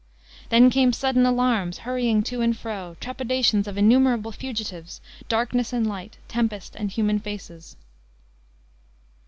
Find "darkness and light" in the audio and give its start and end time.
5.29-6.17